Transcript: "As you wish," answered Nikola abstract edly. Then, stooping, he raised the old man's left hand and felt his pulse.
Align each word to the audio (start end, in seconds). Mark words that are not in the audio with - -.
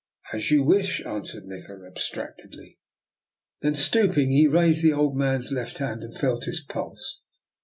"As 0.33 0.49
you 0.49 0.63
wish," 0.63 1.05
answered 1.05 1.45
Nikola 1.45 1.85
abstract 1.85 2.41
edly. 2.43 2.77
Then, 3.61 3.75
stooping, 3.75 4.31
he 4.31 4.47
raised 4.47 4.83
the 4.83 4.93
old 4.93 5.15
man's 5.15 5.51
left 5.51 5.77
hand 5.77 6.01
and 6.01 6.17
felt 6.17 6.45
his 6.45 6.59
pulse. 6.59 7.21